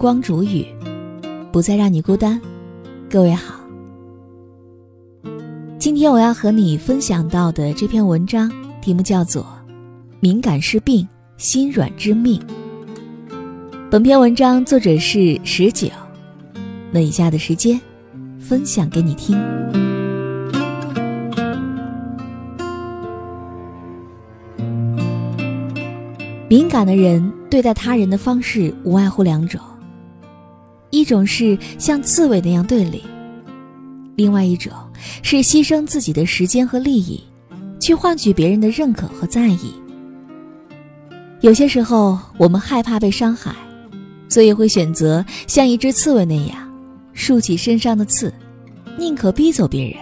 [0.00, 0.64] 光煮雨，
[1.52, 2.40] 不再让你孤单。
[3.10, 3.60] 各位好，
[5.78, 8.50] 今天我要和你分享到的这篇文章
[8.80, 9.42] 题目叫做
[10.20, 12.40] 《敏感是病，心软之命》。
[13.90, 15.88] 本篇文章作者是十九，
[16.90, 17.78] 那以下的时间
[18.38, 19.38] 分享给你听。
[26.48, 29.60] 敏感的人对待他人的方式无外乎两种，
[30.90, 33.02] 一种是像刺猬那样对立，
[34.16, 34.72] 另外一种
[35.22, 37.22] 是牺牲自己的时间和利益，
[37.80, 39.72] 去换取别人的认可和在意。
[41.40, 43.54] 有些时候，我们害怕被伤害。
[44.28, 46.56] 所以会选择像一只刺猬那样，
[47.12, 48.32] 竖起身上的刺，
[48.96, 49.96] 宁可逼走别人，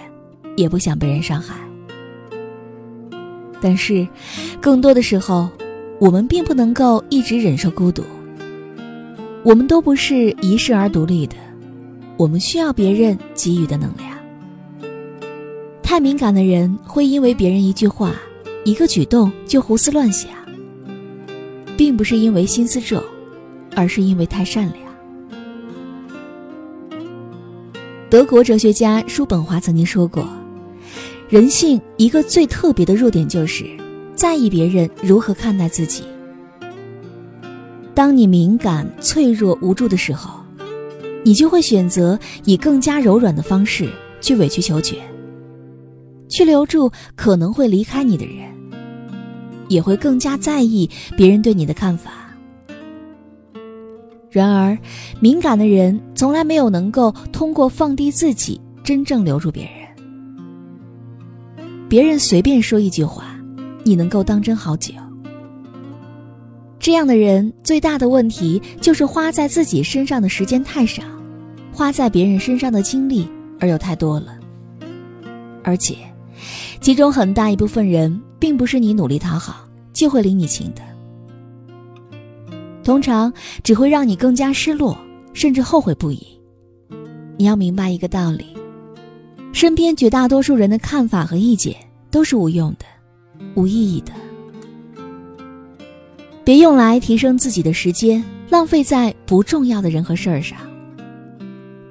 [0.55, 1.55] 也不想被人伤害。
[3.59, 4.07] 但是，
[4.61, 5.49] 更多的时候，
[5.99, 8.03] 我们并不能够一直忍受孤独。
[9.45, 11.37] 我们都不是一世而独立的，
[12.17, 14.11] 我们需要别人给予的能量。
[15.83, 18.15] 太敏感的人会因为别人一句话、
[18.65, 20.31] 一个举动就胡思乱想，
[21.77, 23.03] 并不是因为心思重。
[23.77, 24.83] 而是因为太善良。
[28.11, 30.27] 德国哲学家叔本华曾经说过
[31.31, 33.65] ：“人性一个最特别的弱点，就是
[34.17, 36.03] 在意别人如何看待自己。
[37.99, 40.39] 当你敏感、脆弱、无助的时候，
[41.25, 43.89] 你就会选择以更加柔软的方式
[44.21, 44.97] 去委曲求全，
[46.29, 48.49] 去留住可能会离开你的人，
[49.67, 52.13] 也会更加在意别人对你的看法。”
[54.31, 54.79] 然而，
[55.19, 61.67] 敏感的人从来没有能够通过放低自己，真正留住别人。
[61.89, 63.37] 别人随便说一句话，
[63.83, 64.95] 你能够当真好久。
[66.81, 71.03] 这样的人最大的问题就是花在自己身上的时间太少，
[71.73, 73.29] 花在别人身上的精力
[73.61, 74.39] 而又太多了。
[75.65, 75.97] 而且，
[76.81, 80.83] 其中很大一部分人并不是你努力讨好就会领你情的。
[82.85, 83.31] 通常
[83.63, 84.97] 只会让你更加失落，
[85.35, 86.27] 甚至后悔不已。
[87.37, 88.47] 你要明白一个道理：
[89.53, 91.77] 身边绝大多数人的看法和意见
[92.11, 92.87] 都是无用的、
[93.55, 94.13] 无意义的。
[96.49, 100.57] 别用来提升自己的时间浪费在不重要的人和事儿上。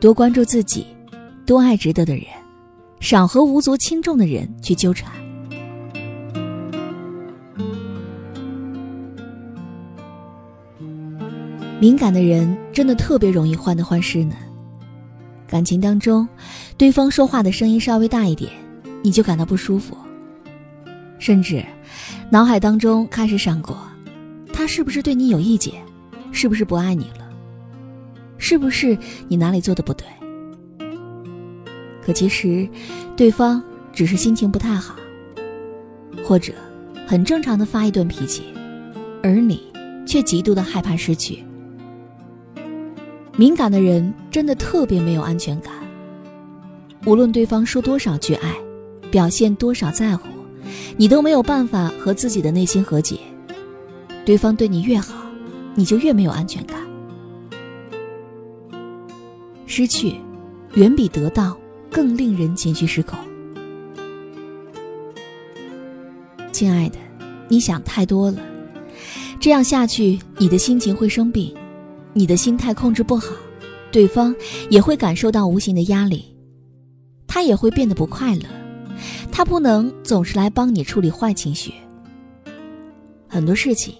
[0.01, 0.87] 多关注自己，
[1.45, 2.23] 多爱值得的人，
[2.99, 5.11] 少和无足轻重的人去纠缠。
[11.79, 14.35] 敏感的人真的特别容易患得患失呢。
[15.47, 16.27] 感情当中，
[16.79, 18.51] 对方说话的声音稍微大一点，
[19.03, 19.95] 你就感到不舒服，
[21.19, 21.63] 甚至
[22.31, 23.77] 脑海当中开始闪过：
[24.67, 25.73] 是不是对你有意见？
[26.31, 27.27] 是不是不爱你了？
[28.37, 28.95] 是不是
[29.27, 30.05] 你哪里做的不对？
[32.03, 32.67] 可其实，
[33.15, 34.95] 对方只是心情不太好，
[36.23, 36.53] 或者
[37.07, 38.43] 很正常的发一顿脾气，
[39.23, 39.71] 而你
[40.05, 41.43] 却极度的害怕失去。
[43.35, 45.73] 敏感的人真的特别没有安全感。
[47.05, 48.55] 无论对方说多少句爱，
[49.09, 50.27] 表现多少在乎，
[50.97, 53.17] 你都没有办法和自己的内心和解。
[54.27, 55.15] 对方对你越好，
[55.73, 56.77] 你就越没有安全感。
[59.65, 60.15] 失去，
[60.73, 61.57] 远比得到
[61.89, 63.17] 更令人情绪失控。
[66.51, 66.97] 亲爱的，
[67.47, 68.41] 你想太多了，
[69.39, 71.55] 这样下去，你的心情会生病。
[72.11, 73.33] 你的心态控制不好，
[73.93, 74.35] 对方
[74.69, 76.35] 也会感受到无形的压力，
[77.27, 78.43] 他也会变得不快乐，
[79.31, 81.71] 他不能总是来帮你处理坏情绪。
[83.29, 83.93] 很多事情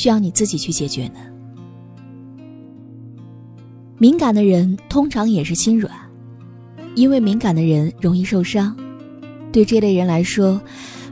[0.00, 1.20] 需要你自己去解决呢。
[3.98, 5.94] 敏感的人通常也是心软，
[6.94, 8.74] 因为敏感的人容易受伤，
[9.52, 10.58] 对这类人来说，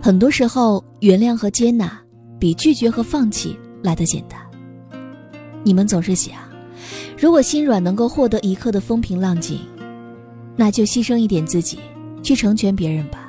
[0.01, 2.01] 很多时候原谅和接纳
[2.39, 4.41] 比拒绝和放弃来得简单。
[5.63, 6.39] 你们总是想，
[7.19, 9.61] 如果心软能够获得一刻的风平浪静，
[10.57, 11.79] 那就牺牲一点自己，
[12.23, 13.28] 去成全别人吧。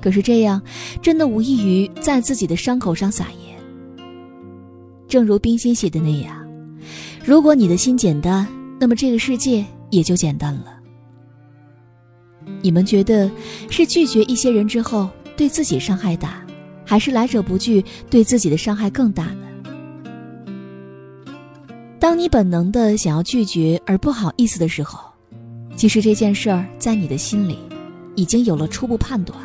[0.00, 0.60] 可是这样，
[1.02, 3.58] 真的无异于在自己的伤口上撒盐。
[5.08, 6.48] 正如冰心写的那样，
[7.24, 8.46] 如果你的心简单，
[8.78, 10.78] 那么这个世界也就简单了。
[12.62, 13.30] 你们觉得
[13.68, 16.44] 是拒绝一些人之后对自己伤害大，
[16.84, 19.46] 还是来者不拒对自己的伤害更大呢？
[21.98, 24.98] 当你本能的想要拒绝而不好意思的时候，
[25.76, 27.58] 其实这件事儿在你的心里
[28.14, 29.38] 已经有了初步判断。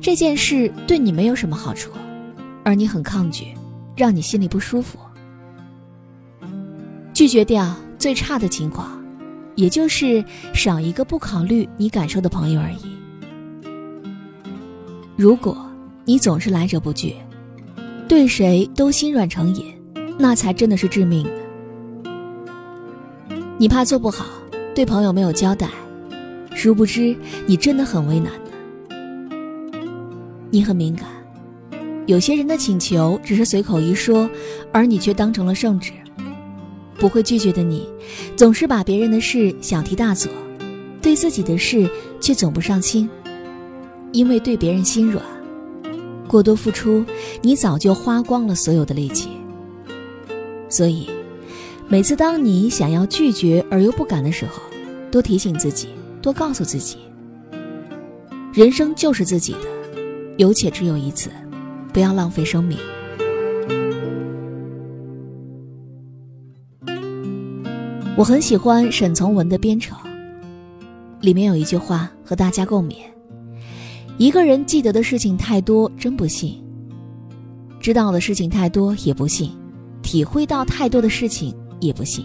[0.00, 1.90] 这件事对你没有什么好处，
[2.64, 3.46] 而你很抗拒，
[3.96, 4.98] 让你心里不舒服。
[7.12, 9.02] 拒绝掉最差的情况，
[9.56, 10.24] 也就是
[10.54, 12.96] 少一个不考虑你感受的朋友而已。
[15.16, 15.68] 如果
[16.04, 17.16] 你总是来者不拒，
[18.06, 19.74] 对谁都心软成瘾，
[20.16, 21.30] 那才真的是致命的。
[23.58, 24.24] 你怕做不好，
[24.76, 25.68] 对朋友没有交代，
[26.54, 27.16] 殊不知
[27.46, 28.32] 你真的很为难。
[30.50, 31.06] 你很敏感，
[32.06, 34.28] 有些人的请求只是随口一说，
[34.72, 35.92] 而你却当成了圣旨。
[36.98, 37.86] 不会拒绝的你，
[38.34, 40.32] 总是把别人的事小题大做，
[41.02, 43.08] 对自己的事却总不上心。
[44.12, 45.22] 因为对别人心软，
[46.26, 47.04] 过多付出，
[47.42, 49.28] 你早就花光了所有的力气。
[50.70, 51.10] 所以，
[51.88, 54.62] 每次当你想要拒绝而又不敢的时候，
[55.10, 55.88] 多提醒自己，
[56.22, 56.96] 多告诉自己：
[58.52, 59.68] 人生就是自己的，
[60.38, 61.30] 有且只有一次，
[61.92, 62.78] 不要浪费生命。
[68.16, 69.98] 我很喜欢沈从文的《编程》，
[71.20, 72.94] 里面有一句话和大家共勉：
[74.16, 76.62] 一个人记得的事情太多，真不信；
[77.80, 79.50] 知道的事情太多，也不信；
[80.02, 82.24] 体会到太多的事情，也不信。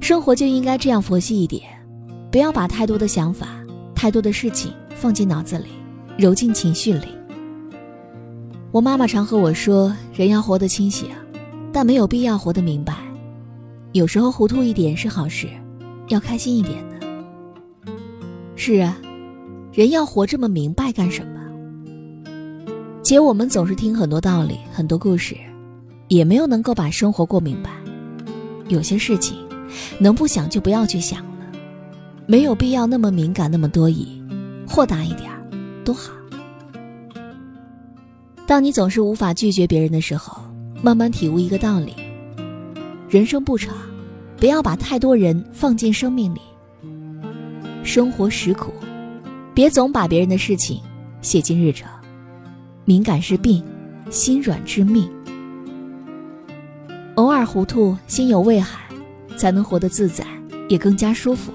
[0.00, 1.64] 生活就应该这样佛系一点，
[2.30, 3.48] 不要把太多的想法、
[3.92, 5.66] 太多的事情放进脑子里，
[6.18, 7.08] 揉进情绪里。
[8.70, 11.08] 我妈妈常和我说：“人要活得清醒，
[11.72, 12.94] 但没有必要活得明白。”
[13.92, 15.48] 有时候糊涂一点是好事，
[16.08, 17.92] 要开心一点的。
[18.56, 18.96] 是啊，
[19.72, 21.32] 人要活这么明白干什么？
[23.02, 25.36] 姐我们总是听很多道理、很多故事，
[26.08, 27.70] 也没有能够把生活过明白。
[28.68, 29.36] 有些事情，
[29.98, 31.52] 能不想就不要去想了，
[32.26, 34.22] 没有必要那么敏感、那么多疑，
[34.66, 35.30] 豁达一点
[35.82, 36.12] 多，好。
[38.46, 40.42] 当你总是无法拒绝别人的时候，
[40.82, 41.94] 慢慢体悟一个道理。
[43.08, 43.74] 人生不长，
[44.36, 46.40] 不要把太多人放进生命里。
[47.84, 48.72] 生活实苦，
[49.54, 50.80] 别总把别人的事情
[51.20, 51.88] 写进日程。
[52.84, 53.62] 敏感是病，
[54.10, 55.08] 心软致命。
[57.14, 58.80] 偶尔糊涂，心有畏海，
[59.36, 60.24] 才能活得自在，
[60.68, 61.52] 也更加舒服。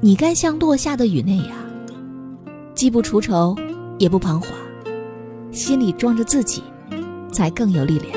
[0.00, 1.56] 你该像落下的雨那样，
[2.76, 3.56] 既不除愁，
[3.98, 4.50] 也不彷徨，
[5.50, 6.62] 心里装着自己，
[7.32, 8.12] 才更有力量。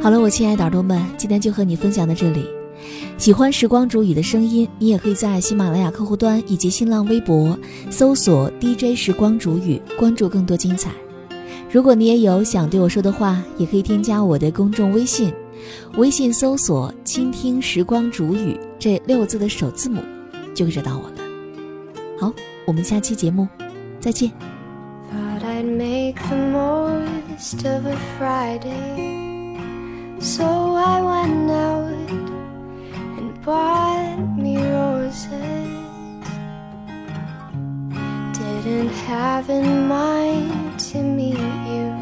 [0.00, 2.46] 好了，我亲爱的耳朵们，今天就和你分享到这里。
[3.18, 7.54] 喜欢时光煮雨的声音，你也可以在喜马拉雅客户端以及新浪微博
[7.90, 10.90] 搜索 DJ 时光煮雨，关注更多精彩。
[11.70, 15.30] 如果你也有想对我说的话，也可以添加我的公众微信，
[15.96, 20.00] 微信搜索“倾听时光煮雨”这六个字的首字母，
[20.54, 21.16] 就会找到我了。
[22.18, 22.32] 好，
[22.66, 23.48] 我们下期节目
[23.98, 24.30] 再见。
[30.22, 32.10] So I went out
[33.16, 35.26] and bought me roses.
[38.34, 41.94] Didn't have in mind to meet you,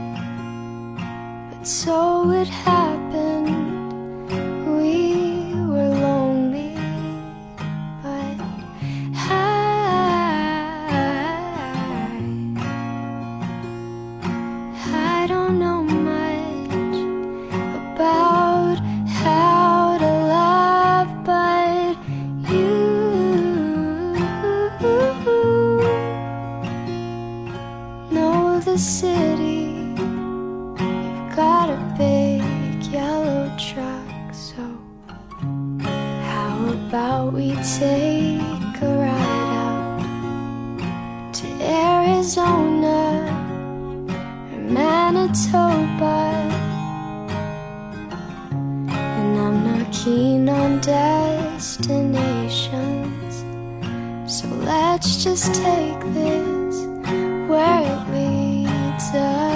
[1.53, 2.98] but so it happened.
[33.59, 34.33] track.
[34.33, 34.62] So,
[36.23, 40.00] how about we take a ride out
[41.35, 43.27] to Arizona
[44.53, 46.37] or Manitoba?
[48.93, 53.45] And I'm not keen on destinations,
[54.33, 56.87] so let's just take this
[57.49, 59.48] where it leads us.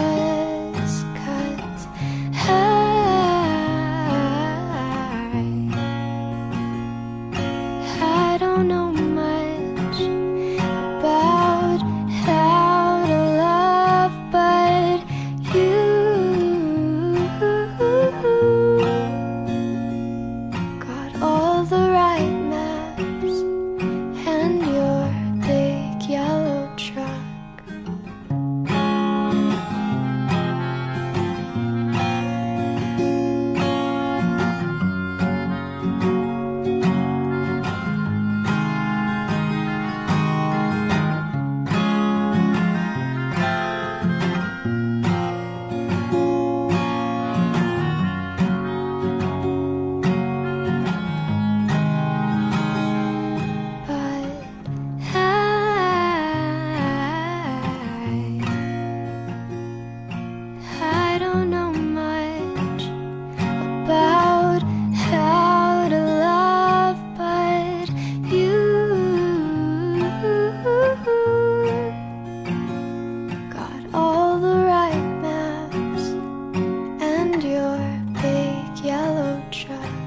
[79.63, 80.02] shut